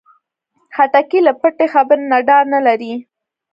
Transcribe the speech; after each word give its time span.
خټکی 0.75 1.19
له 1.27 1.31
پټې 1.41 1.65
خبرې 1.73 2.03
نه 2.11 2.17
ډار 2.27 2.43
نه 2.53 2.59
لري. 2.67 2.93